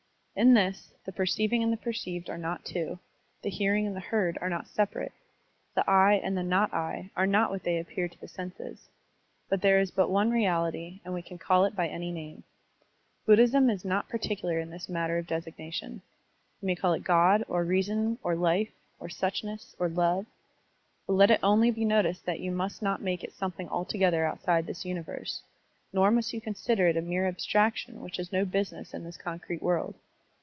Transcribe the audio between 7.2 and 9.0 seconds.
not what they appear to the senses.